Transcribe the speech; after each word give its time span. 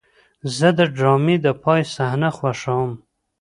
زه 0.57 0.67
د 0.77 0.79
ډرامې 0.95 1.35
د 1.45 1.47
پای 1.63 1.81
صحنه 1.95 2.29
خوښوم. 2.37 2.91